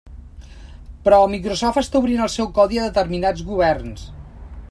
[1.07, 4.09] Però Microsoft està obrint el seu codi a determinats governs.